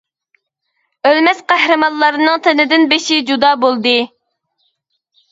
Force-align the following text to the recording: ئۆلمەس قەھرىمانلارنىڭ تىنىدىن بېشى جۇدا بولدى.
ئۆلمەس 1.09 1.41
قەھرىمانلارنىڭ 1.51 2.39
تىنىدىن 2.47 2.85
بېشى 2.93 3.19
جۇدا 3.27 3.51
بولدى. 3.65 3.93